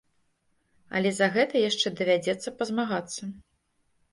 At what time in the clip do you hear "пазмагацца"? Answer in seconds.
2.63-3.23